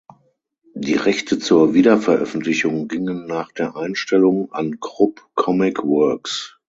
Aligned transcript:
Die 0.73 0.95
Rechte 0.95 1.37
zur 1.37 1.75
Wiederveröffentlichung 1.75 2.87
gingen 2.87 3.27
nach 3.27 3.51
der 3.51 3.75
Einstellung 3.75 4.51
an 4.51 4.79
Krupp 4.79 5.27
Comic 5.35 5.83
Works. 5.83 6.57